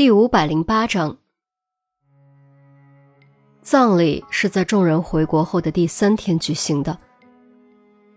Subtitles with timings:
[0.00, 1.18] 第五百零八章，
[3.60, 6.98] 葬礼是在众人回国后的第三天举行的。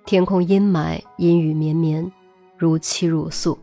[0.06, 2.10] 天空阴霾，阴雨绵绵，
[2.58, 3.60] 如泣如诉。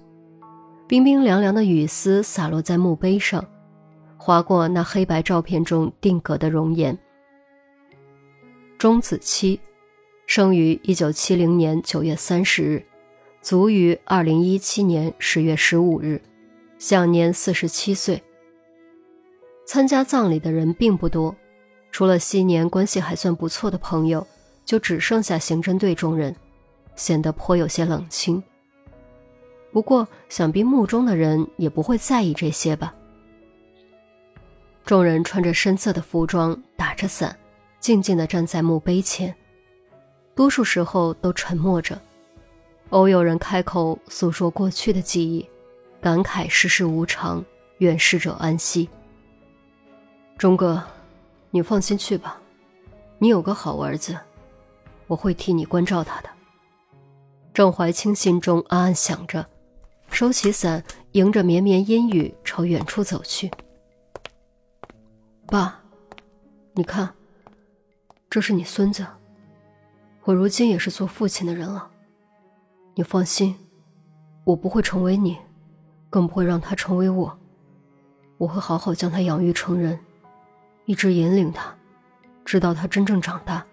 [0.87, 3.43] 冰冰凉凉的雨丝洒落在墓碑上，
[4.19, 6.99] 划过那黑白照片中定格的容颜。
[8.77, 9.59] 钟子期，
[10.27, 12.85] 生于一九七零年九月三十日，
[13.41, 16.21] 卒于二零一七年十月十五日。
[16.81, 18.21] 享年四十七岁。
[19.67, 21.37] 参加葬礼的人并不多，
[21.93, 24.27] 除了昔年关系还算不错的朋友，
[24.65, 26.35] 就只剩下刑侦队众人，
[26.97, 28.43] 显得颇有些冷清。
[29.71, 32.95] 不过，想必墓中的人也不会在意这些吧。
[34.87, 37.39] 众人穿着深色的服装，打着伞，
[37.79, 39.37] 静静地站在墓碑前，
[40.35, 42.01] 多数时候都沉默着，
[42.89, 45.47] 偶有人开口诉说过去的记忆。
[46.01, 47.45] 感慨世事无常，
[47.79, 48.89] 愿逝者安息。
[50.39, 50.83] 忠哥，
[51.51, 52.41] 你放心去吧，
[53.19, 54.19] 你有个好儿子，
[55.07, 56.31] 我会替你关照他的。
[57.53, 59.47] 郑怀清心中暗暗想着，
[60.11, 63.51] 收起伞，迎着绵绵阴雨朝远处走去。
[65.47, 65.83] 爸，
[66.73, 67.13] 你看，
[68.31, 69.07] 这是你孙子，
[70.23, 71.91] 我如今也是做父亲的人了。
[72.95, 73.55] 你放心，
[74.45, 75.37] 我不会成为你。
[76.11, 77.39] 更不会让他成为我。
[78.37, 79.99] 我会好好将他养育成人，
[80.85, 81.75] 一直引领他，
[82.45, 83.65] 直到他真正长大，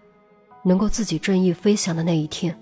[0.64, 2.58] 能够自己振翼飞翔的那一天。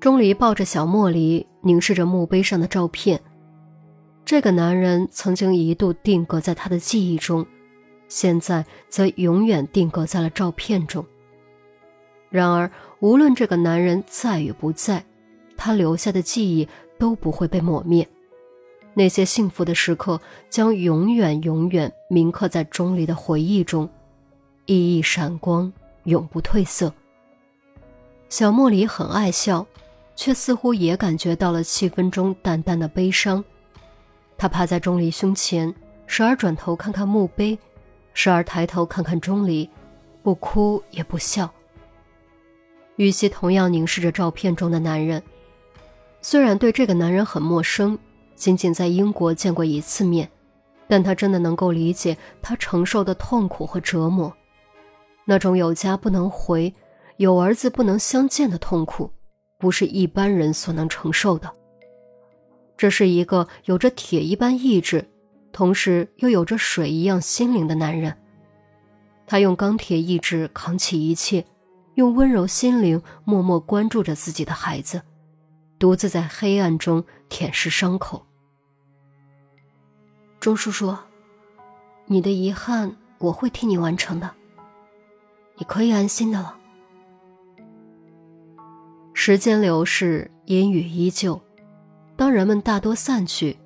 [0.00, 3.20] 钟离抱着小莫离，凝视着墓碑上的照片。
[4.24, 7.46] 这个男人曾经一度定格在他的记忆中，
[8.08, 11.04] 现在则永远定格在了照片中。
[12.30, 15.04] 然而，无论这个男人在与不在，
[15.56, 16.68] 他留下的记忆。
[16.98, 18.06] 都不会被抹灭，
[18.94, 23.88] 那些幸福的时刻将永远永远铭刻在钟离的回忆中，
[24.66, 25.72] 熠熠闪光，
[26.04, 26.92] 永不褪色。
[28.28, 29.66] 小莫离很爱笑，
[30.14, 33.42] 却似乎也感觉到了气氛中淡淡的悲伤。
[34.36, 35.74] 他趴在钟离胸前，
[36.06, 37.58] 时而转头看看墓碑，
[38.12, 39.68] 时而抬头看看钟离，
[40.22, 41.50] 不哭也不笑。
[42.96, 45.22] 玉溪同样凝视着照片中的男人。
[46.20, 47.98] 虽然对这个男人很陌生，
[48.34, 50.28] 仅仅在英国见过一次面，
[50.88, 54.32] 但他真的能够理解他承受的痛苦和折磨，
[55.24, 56.74] 那种有家不能回、
[57.18, 59.10] 有儿子不能相见的痛苦，
[59.58, 61.52] 不是一般人所能承受的。
[62.76, 65.08] 这是一个有着铁一般意志，
[65.52, 68.16] 同时又有着水一样心灵的男人，
[69.26, 71.44] 他用钢铁意志扛起一切，
[71.94, 75.02] 用温柔心灵默默关注着自己的孩子。
[75.78, 78.26] 独自在黑暗中舔舐伤口。
[80.40, 80.96] 钟叔叔，
[82.06, 84.30] 你的遗憾我会替你完成的，
[85.56, 86.56] 你可以安心的了。
[89.14, 91.40] 时间流逝，阴雨依旧。
[92.16, 93.58] 当人们大多散去，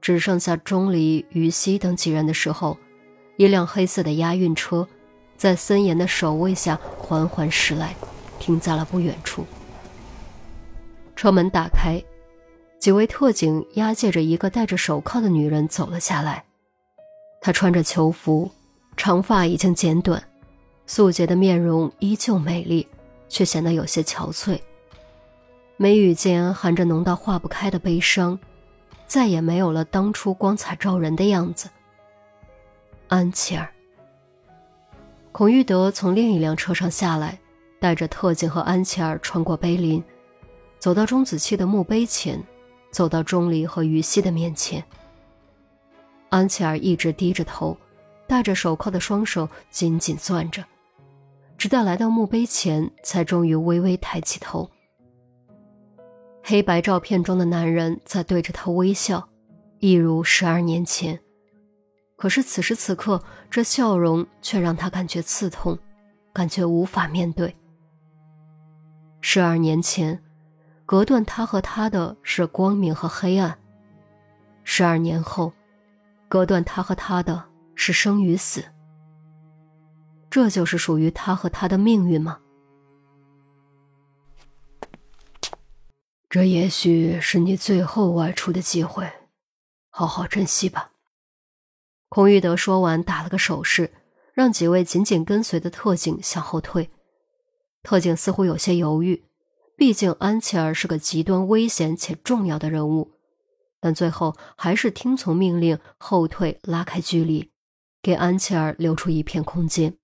[0.00, 2.78] 只剩下钟离、于西等几人的时候，
[3.36, 4.88] 一辆黑色的押运车，
[5.36, 7.94] 在森严的守卫下缓缓驶来，
[8.38, 9.44] 停在了不远处。
[11.18, 12.00] 车门打开，
[12.78, 16.44] 几位特警押解着一个戴着手铐的女人走了下来。
[17.40, 18.48] 她穿着囚服，
[18.96, 20.22] 长发已经剪短，
[20.86, 22.86] 素洁的面容依旧美丽，
[23.28, 24.60] 却显得有些憔悴。
[25.76, 28.38] 眉宇间含着浓到化不开的悲伤，
[29.08, 31.68] 再也没有了当初光彩照人的样子。
[33.08, 33.68] 安琪儿，
[35.32, 37.36] 孔玉德从另一辆车上下来，
[37.80, 40.00] 带着特警和安琪儿穿过碑林。
[40.78, 42.42] 走到钟子期的墓碑前，
[42.90, 44.82] 走到钟离和于西的面前。
[46.28, 47.76] 安琪儿一直低着头，
[48.26, 50.64] 戴着手铐的双手紧紧攥着，
[51.56, 54.70] 直到来到墓碑前，才终于微微抬起头。
[56.44, 59.28] 黑白照片中的男人在对着他微笑，
[59.80, 61.18] 一如十二年前。
[62.16, 65.78] 可是此时此刻，这笑容却让他感觉刺痛，
[66.32, 67.54] 感觉无法面对。
[69.20, 70.22] 十二年前。
[70.88, 73.58] 隔断他和他的是光明和黑暗。
[74.64, 75.52] 十二年后，
[76.30, 77.44] 隔断他和他的
[77.74, 78.64] 是生与死。
[80.30, 82.40] 这就是属于他和他的命运吗？
[86.30, 89.12] 这也许是你最后外出的机会，
[89.90, 90.92] 好好珍惜吧。
[92.08, 93.92] 孔玉德说完，打了个手势，
[94.32, 96.88] 让几位紧紧跟随的特警向后退。
[97.82, 99.27] 特警似乎有些犹豫。
[99.78, 103.12] 毕竟安琪儿是个极端危险且重要的人物，
[103.78, 107.52] 但最后还是听从命令后退，拉开距离，
[108.02, 109.96] 给安琪儿留出一片空间。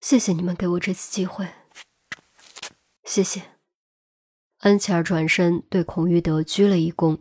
[0.00, 1.48] 谢谢你们给我这次机会，
[3.04, 3.42] 谢谢。
[4.58, 7.20] 安琪儿转身对孔玉德鞠了一躬，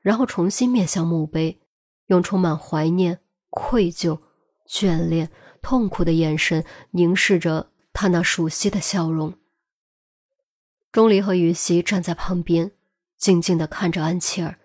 [0.00, 1.60] 然后重新面向墓碑，
[2.06, 3.18] 用充满怀念、
[3.50, 4.20] 愧疚、
[4.70, 9.36] 眷恋、痛苦的眼神凝视着他那熟悉的笑容。
[10.94, 12.70] 钟离和于西站在旁边。
[13.18, 14.60] 静静地看着安琪儿，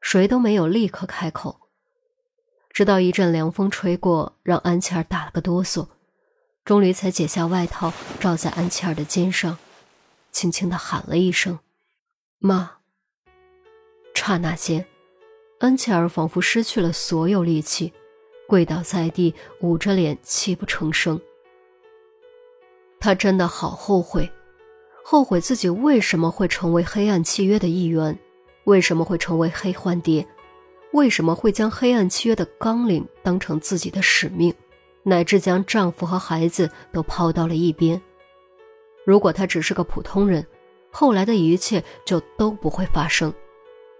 [0.00, 1.62] 谁都没有立刻开口。
[2.70, 5.88] 直到一阵凉风吹过，让安琪儿打了个哆嗦，
[6.64, 9.58] 钟离才解下外套罩在安琪儿的肩上，
[10.30, 11.58] 轻轻地喊了一声
[12.38, 12.76] “妈”。
[14.14, 14.86] 刹那间，
[15.58, 17.92] 安琪儿仿佛失去了所有力气，
[18.46, 21.20] 跪倒在地，捂着脸，泣不成声。
[23.00, 24.30] 他真的好后悔。
[25.06, 28.18] 后悔自己为什么会成为黑暗契约的一员，
[28.64, 30.26] 为什么会成为黑幻蝶，
[30.92, 34.54] 为什么会将黑暗契约的纲领当成自己的使命，
[35.02, 38.00] 乃至将丈夫和孩子都抛到了一边。
[39.04, 40.44] 如果她只是个普通人，
[40.90, 43.32] 后来的一切就都不会发生，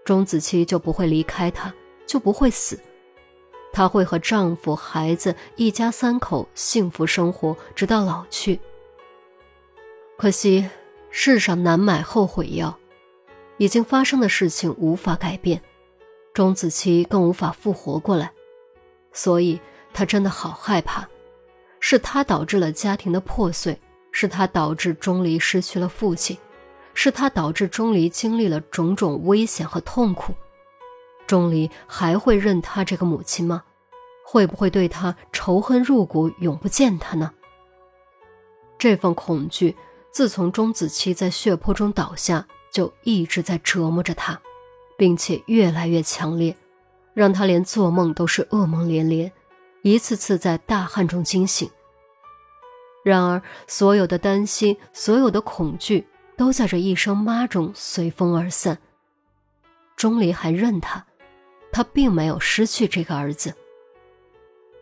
[0.03, 1.71] 钟子期就不会离开她，
[2.07, 2.79] 就不会死，
[3.71, 8.59] 她会和丈夫、孩子一家三口幸福生活，直到老去。
[10.17, 10.67] 可惜。
[11.17, 12.77] 世上难买后悔药，
[13.57, 15.61] 已经发生的事情无法改变，
[16.33, 18.33] 钟子期更无法复活过来，
[19.13, 19.57] 所以
[19.93, 21.07] 他真的好害怕。
[21.79, 23.79] 是他导致了家庭的破碎，
[24.11, 26.37] 是他导致钟离失去了父亲，
[26.93, 30.33] 是他导致钟离经历了种种危险和痛苦。
[31.25, 33.63] 钟离还会认他这个母亲吗？
[34.25, 37.31] 会不会对他仇恨入骨，永不见他呢？
[38.77, 39.73] 这份恐惧。
[40.15, 44.41] 自从钟子期在血泊中倒下，就一直在折磨着他，
[44.97, 46.55] 并且越来越强烈，
[47.13, 49.29] 让他连做梦都是噩梦连连，
[49.81, 51.69] 一次次在大汗中惊醒。
[53.03, 56.07] 然而，所有的担心，所有的恐惧，
[56.37, 58.77] 都在这一声“妈”中随风而散。
[59.97, 61.05] 钟离还认他，
[61.73, 63.53] 他并没有失去这个儿子。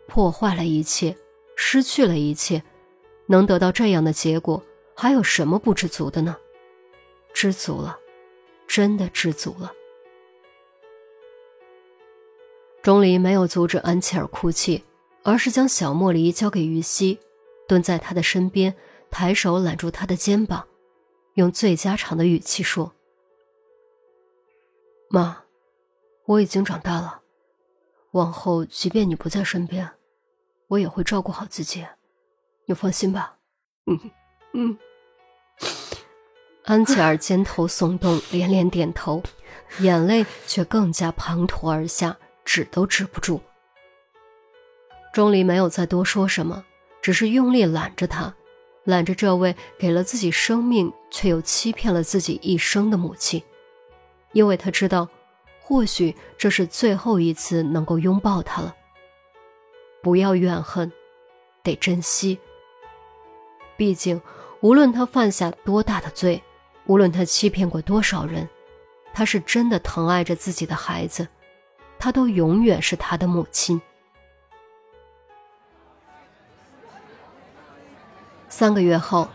[0.06, 1.16] 破坏了一切，
[1.56, 2.62] 失去了一切，
[3.26, 4.62] 能得到这样的结果。
[4.94, 6.36] 还有什么不知足的呢？
[7.32, 7.98] 知足了，
[8.68, 9.72] 真的知足了。
[12.80, 14.84] 钟离没有阻止安琪儿哭泣，
[15.22, 17.18] 而是将小茉莉交给于西，
[17.66, 18.76] 蹲在他的身边，
[19.10, 20.68] 抬手揽住他的肩膀，
[21.34, 22.92] 用最家常的语气说
[25.10, 25.44] ：“妈，
[26.26, 27.22] 我已经长大了，
[28.12, 29.90] 往后即便你不在身边，
[30.68, 31.84] 我也会照顾好自己，
[32.66, 33.38] 你放心吧。”
[33.90, 33.98] 嗯。
[34.56, 34.78] 嗯，
[36.64, 39.20] 安琪儿肩头耸动，连连点头，
[39.80, 43.40] 眼泪却更加滂沱而下，止都止不住。
[45.12, 46.64] 钟离没有再多说什么，
[47.02, 48.32] 只是用力揽着她，
[48.84, 53.42] 揽着这位给了自己生命却又欺骗了自己一生的母亲，
[54.34, 55.08] 因为他知道，
[55.60, 58.72] 或许这是最后一次能够拥抱她了。
[60.00, 60.92] 不要怨恨，
[61.64, 62.38] 得珍惜。
[63.76, 64.22] 毕竟。
[64.64, 66.42] 无论他犯下多大的罪，
[66.86, 68.48] 无论他欺骗过多少人，
[69.12, 71.28] 他是真的疼爱着自己的孩子，
[71.98, 73.78] 他都永远是他的母亲。
[78.48, 79.28] 三个月后，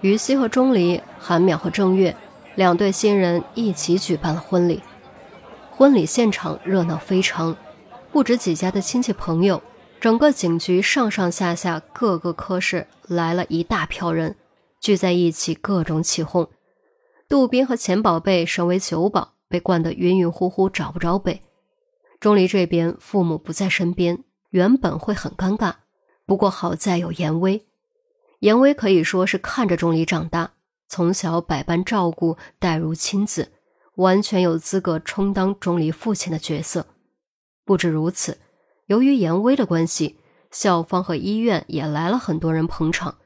[0.00, 2.16] 于西和钟离、韩淼和郑月
[2.54, 4.82] 两对新人一起举办了婚礼。
[5.72, 7.54] 婚礼现场热闹非常，
[8.10, 9.62] 不止几家的亲戚朋友，
[10.00, 14.34] 整个警局上上下下各个科室来了一大票人。
[14.84, 16.50] 聚在一起，各种起哄。
[17.26, 21.40] 杜宾和钱宝贝身为酒保，被灌得晕晕乎乎，找不着北。
[22.20, 25.76] 钟离这边父母不在身边，原本会很尴尬。
[26.26, 27.64] 不过好在有严威，
[28.40, 30.52] 严威可以说是看着钟离长大，
[30.86, 33.52] 从小百般照顾，待如亲子，
[33.94, 36.88] 完全有资格充当钟离父亲的角色。
[37.64, 38.36] 不止如此，
[38.84, 40.18] 由于严威的关系，
[40.50, 43.16] 校方和医院也来了很多人捧场。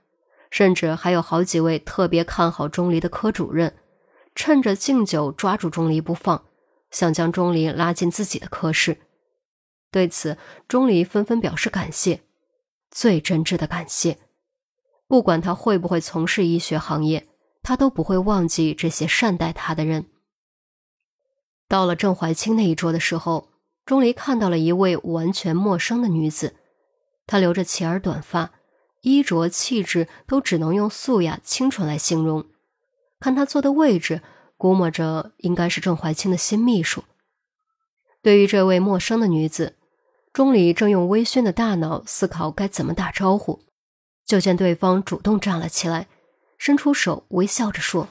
[0.50, 3.76] 甚至还有好几位特别看好钟离的科主任，
[4.34, 6.44] 趁着敬酒抓住钟离不放，
[6.90, 8.98] 想将钟离拉进自己的科室。
[9.90, 10.36] 对此，
[10.66, 12.22] 钟离纷纷表示感谢，
[12.90, 14.18] 最真挚的感谢。
[15.06, 17.26] 不管他会不会从事医学行业，
[17.62, 20.06] 他都不会忘记这些善待他的人。
[21.66, 23.48] 到了郑怀清那一桌的时候，
[23.86, 26.56] 钟离看到了一位完全陌生的女子，
[27.26, 28.52] 她留着齐耳短发。
[29.08, 32.44] 衣着气质都只能用素雅清纯来形容。
[33.18, 34.22] 看他坐的位置，
[34.56, 37.04] 估摸着应该是郑怀清的新秘书。
[38.20, 39.76] 对于这位陌生的女子，
[40.32, 43.60] 钟离正用微醺的大脑思考该怎么打招呼，
[44.26, 46.06] 就见对方主动站了起来，
[46.58, 48.08] 伸出手，微笑着说：“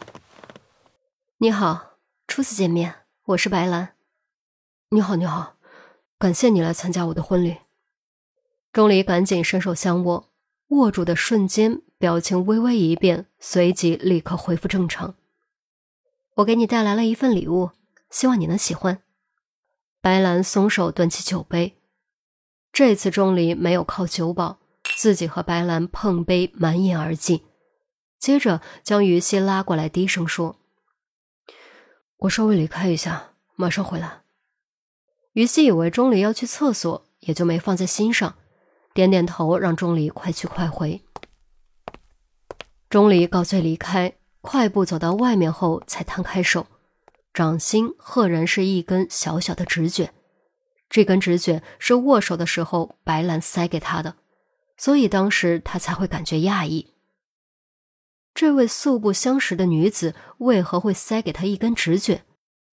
[1.37, 3.93] 你好，初次见面，我是白兰。
[4.89, 5.57] 你好，你好，
[6.17, 7.57] 感谢你来参加我的婚礼。”
[8.73, 10.29] 钟离赶紧伸手相握，
[10.69, 15.15] 握住的瞬间，表情微微一变，随即立刻恢复正常。
[16.35, 17.71] 我给你带来了一份礼物，
[18.09, 19.01] 希望你能喜欢。
[20.01, 21.77] 白兰松手端起酒杯。
[22.71, 24.59] 这次钟离没有靠酒保，
[24.97, 27.43] 自己和白兰碰杯满饮而尽，
[28.19, 30.59] 接着将于西拉过来，低声说
[32.17, 34.21] ：“我稍微离开一下，马上回来。”
[35.33, 38.35] 于西以为钟离要去厕所，也就没放在心上，
[38.97, 41.03] 点点头，让钟离快去快回。
[42.89, 44.11] 钟离告罪离开，
[44.41, 46.65] 快步走到外面后，才摊开手，
[47.31, 50.11] 掌心赫然是一根小小的纸卷。
[50.89, 54.15] 这根纸卷是握手的时候白兰塞给他的，
[54.77, 56.95] 所以当时他才会感觉讶异。
[58.33, 62.23] 这位素不相识的女子为何会塞给他一根纸卷？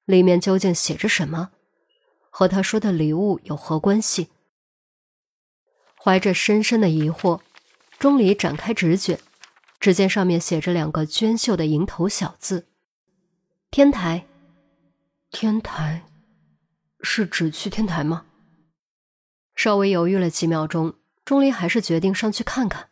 [0.07, 1.50] 里面究竟写着什么？
[2.31, 4.31] 和他说的礼物有何关系？
[6.04, 7.40] 怀着深深的疑惑，
[7.99, 9.18] 钟离展开纸卷，
[9.80, 12.66] 只见上面写着两个娟秀的蝇头小字
[13.73, 14.26] ：“天台。”
[15.32, 16.02] 天台。
[17.00, 18.26] 是指去天台吗？
[19.54, 20.92] 稍微犹豫了几秒钟，
[21.25, 22.90] 钟离还是决定上去看看。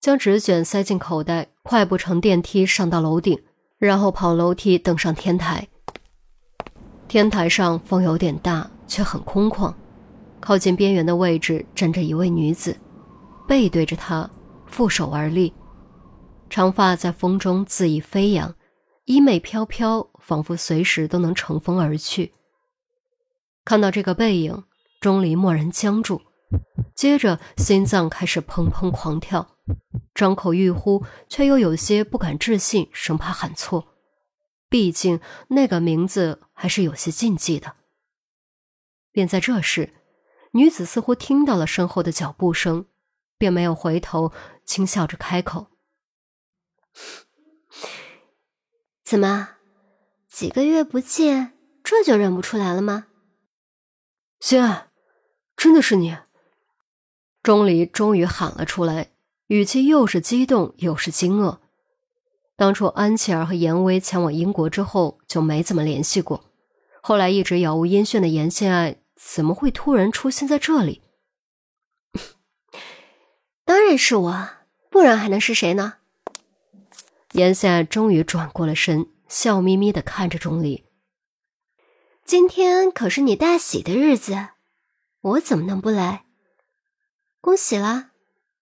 [0.00, 3.40] 将纸卷塞进口袋，快步乘电梯上到楼顶，
[3.78, 5.68] 然后跑楼梯登上天台。
[7.06, 9.72] 天台上风有点大，却很空旷。
[10.40, 12.76] 靠近边缘的位置站着一位女子，
[13.46, 14.28] 背对着他，
[14.66, 15.52] 负手而立，
[16.48, 18.54] 长发在风中恣意飞扬，
[19.04, 22.32] 衣袂飘飘，仿佛随时都能乘风而去。
[23.64, 24.64] 看到这个背影，
[25.00, 26.22] 钟离蓦然僵住，
[26.94, 29.56] 接着心脏开始砰砰狂跳，
[30.14, 33.88] 张口欲呼，却又有些不敢置信，生怕喊错。
[34.68, 37.74] 毕竟那个名字还是有些禁忌的。
[39.12, 39.92] 便在这时，
[40.52, 42.86] 女子似乎听到了身后的脚步声，
[43.38, 44.32] 便没有回头，
[44.64, 45.68] 轻笑着开口
[49.04, 49.50] ：“怎么，
[50.28, 51.52] 几个月不见，
[51.84, 53.06] 这就认不出来了吗？”
[54.40, 54.88] 心爱，
[55.56, 56.16] 真的是你！
[57.42, 59.12] 钟离终于喊了出来，
[59.46, 61.58] 语气又是激动又是惊愕。
[62.56, 66.44] 当初安琪儿和严威前往英国之后就没怎么联系过，
[67.00, 71.02] 后来一直杳无音讯的严心爱怎么会突然出现在这里？
[73.64, 74.48] 当然是我，
[74.90, 75.98] 不然还能是谁呢？
[77.32, 80.84] 严夏终于转过了身，笑眯眯的看着钟离。
[82.24, 84.48] 今天可是你大喜的日子，
[85.20, 86.24] 我怎么能不来？
[87.40, 88.10] 恭喜了，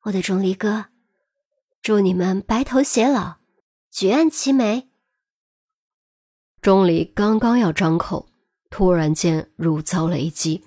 [0.02, 0.86] 我的钟离哥！
[1.80, 3.36] 祝你们白头偕老，
[3.90, 4.90] 举案齐眉。
[6.60, 8.27] 钟离刚刚要张口，
[8.70, 10.62] 突然间如遭雷击，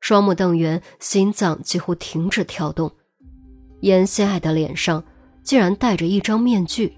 [0.00, 2.90] 双目瞪圆，心脏几乎停止跳动。
[3.80, 5.04] 严心爱的脸上
[5.42, 6.96] 竟然戴着一张面具，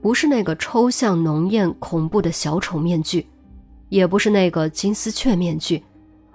[0.00, 3.26] 不是那个抽象浓艳、恐怖的小丑面具。
[3.90, 5.82] 也不是那个金丝雀面具，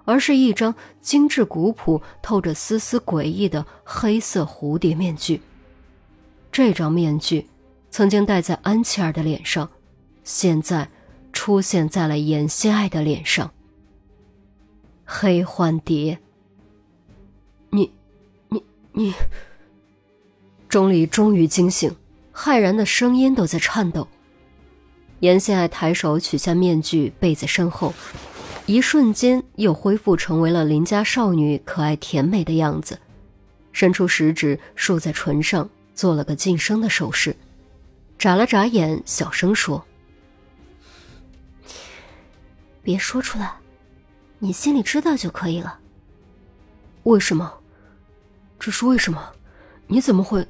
[0.03, 5.39] 而是一张精致古朴、透着丝丝诡异的黑色蝴蝶面具。
[6.51, 7.48] 这张面具
[7.89, 9.70] 曾经戴在安琪儿的脸上，
[10.25, 10.89] 现在
[11.36, 13.51] 出现在了严心爱的脸上。
[15.04, 16.18] 黑幻蝶，
[17.70, 17.92] 你，
[18.50, 18.63] 你，
[18.94, 19.13] 你！
[20.68, 21.96] 钟离终于惊醒，
[22.34, 24.08] 骇然的声音都在颤抖。
[25.20, 27.94] 严心爱抬手取下面具，背在身后，
[28.65, 32.98] 一瞬间又恢复成为了邻家少女可爱甜美的样子，
[33.72, 37.36] 伸出食指竖在唇上，做了个噤声的手势，
[38.18, 39.86] 眨了眨眼，小声说
[42.86, 43.54] ：“别说出来，
[44.39, 45.80] 你心里知道就可以了。”
[47.04, 47.51] 为什么？
[48.58, 49.34] 这是为什么？
[49.88, 50.48] 你怎么会？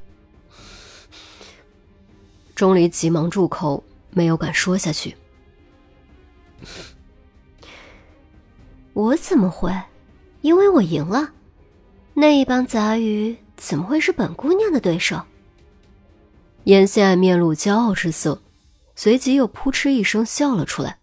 [2.53, 3.83] 钟离急忙住口。
[4.17, 5.13] 没有敢说下去。
[8.93, 9.69] 我怎么会？
[10.39, 11.33] 因为我赢了。
[12.13, 15.21] 那一帮杂鱼怎么会是本姑娘的对手？
[16.63, 18.41] 颜心爱面露骄傲之色，
[18.95, 20.99] 随即又扑哧一声笑了出来。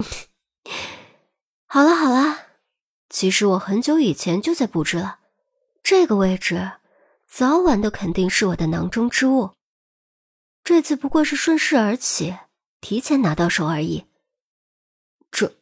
[1.66, 2.46] 好了好了，
[3.08, 5.20] 其实我很久以前就在布置了，
[5.82, 6.72] 这个位置
[7.26, 9.52] 早晚都肯定是我的囊中之物。
[10.64, 12.36] 这次不过是顺势而起，
[12.80, 14.06] 提前拿到手而已。
[15.30, 15.54] 这，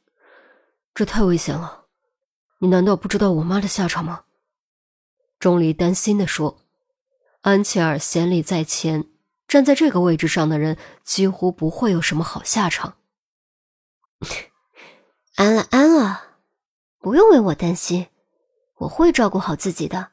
[0.94, 1.86] 这太危险了！
[2.58, 4.24] 你难道不知道我妈的下场吗？
[5.38, 6.58] 钟离担心的说。
[7.42, 9.08] 安琪儿先例在前，
[9.46, 12.97] 站在这个位置上的人几乎不会有什么好下场。
[15.36, 16.36] 安了，安了，
[16.98, 18.08] 不用为我担心，
[18.78, 20.12] 我会照顾好自己的。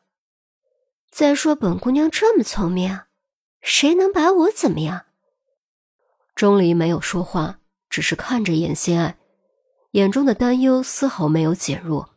[1.12, 3.02] 再说本姑娘这么聪明，
[3.62, 5.06] 谁能把我怎么样？
[6.36, 7.60] 钟离没有说话，
[7.90, 9.18] 只是看着严心爱，
[9.92, 12.10] 眼中的担忧丝毫没有减弱。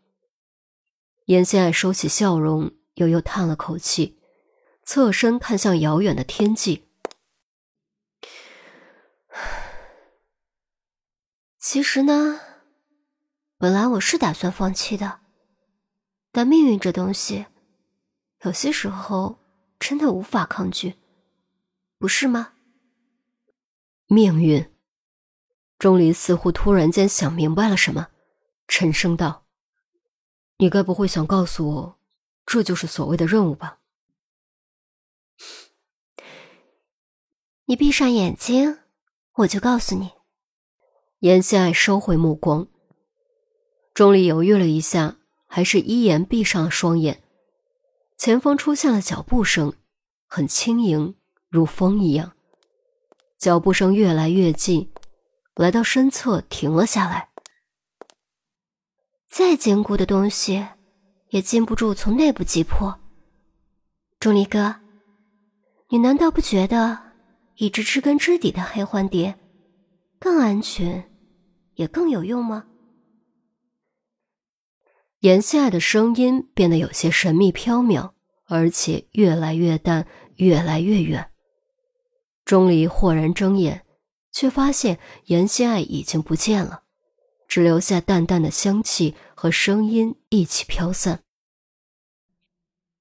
[1.27, 4.19] 严心爱收起笑容，悠悠叹了口气，
[4.83, 6.88] 侧身看向遥远的天际。
[11.61, 12.41] 其实呢，
[13.57, 15.19] 本来我是打算放弃的，
[16.31, 17.47] 但命运这东西。
[18.45, 19.41] 有些时候
[19.81, 20.95] 真的无法抗拒，
[21.99, 22.53] 不是吗？
[24.07, 24.73] 命运。
[25.81, 28.09] 钟离似乎突然间想明白了什么，
[28.69, 29.45] 沉声道
[30.59, 31.99] ：“你该不会想告诉我，
[32.47, 33.81] 这就是所谓的任务吧？”
[37.67, 38.79] 你闭上眼睛，
[39.35, 40.18] 我就告诉你。
[41.21, 42.69] 严心爱收回目光。
[43.93, 45.17] 钟离犹豫了一下，
[45.49, 47.25] 还是依言闭上了双眼。
[48.17, 49.73] 前方出现了脚步声，
[50.29, 51.17] 很轻盈，
[51.49, 52.35] 如风一样。
[53.37, 54.93] 脚步声越来越近，
[55.57, 57.31] 来到身侧停了下来。
[59.29, 60.69] 再坚固的东西，
[61.31, 63.01] 也禁不住从内部击破。
[64.21, 64.77] 钟离哥，
[65.89, 66.97] 你难道不觉得
[67.57, 69.37] 一只知根知底的黑幻蝶
[70.19, 71.11] 更安全，
[71.75, 72.67] 也更有用吗？
[75.21, 78.13] 严心爱的声音变得有些神秘飘渺，
[78.47, 80.07] 而且越来越淡，
[80.37, 81.31] 越来越远。
[82.45, 83.85] 钟离豁然睁眼，
[84.33, 86.83] 却发现严心爱已经不见了，
[87.47, 91.23] 只留下淡淡的香气和声音一起飘散。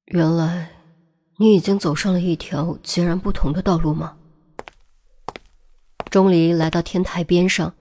[0.06, 0.72] 原来，
[1.38, 4.17] 你已经走上了一条截然不同的道路吗？
[6.10, 7.74] 钟离来到天台边上，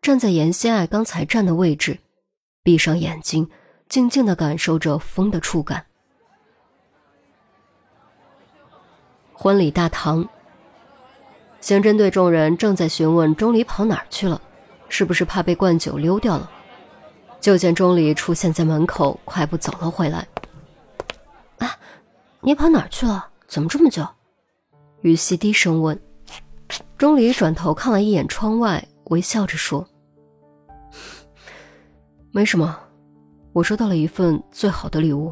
[0.00, 1.98] 站在严心爱刚才站的位置，
[2.62, 3.48] 闭上眼睛。
[3.86, 5.84] 静静的感受着风的触感。
[9.32, 10.26] 婚礼大堂，
[11.60, 14.40] 刑侦队众人正在询问钟离跑哪儿去了，
[14.88, 16.50] 是不是怕被灌酒溜掉了？
[17.40, 20.26] 就见钟离出现在门口，快步走了回来。
[21.58, 21.78] 啊，
[22.40, 23.28] 你跑哪儿去了？
[23.46, 24.04] 怎么这么久？
[25.02, 26.00] 于西低声问。
[27.04, 29.86] 钟离转头看了一眼窗外，微笑着说
[32.32, 32.80] ：“没什么。”
[33.52, 35.30] 我收到了一份最好的礼物。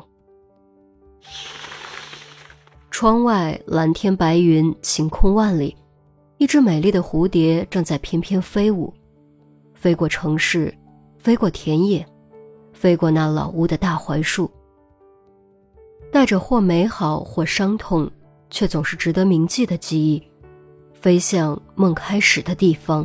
[2.90, 5.74] 窗外蓝天白云，晴空万里，
[6.37, 8.92] 一只美丽的蝴蝶正在翩翩飞舞，
[9.74, 10.76] 飞过城市，
[11.18, 12.06] 飞过田野，
[12.74, 14.50] 飞过那老屋的大槐树，
[16.12, 18.11] 带着或美好或伤痛，
[18.50, 20.22] 却总是值得铭记的记忆，
[21.02, 23.04] 飞向梦开始的地方。